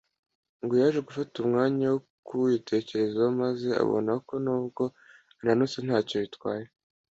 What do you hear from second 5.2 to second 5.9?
ananutse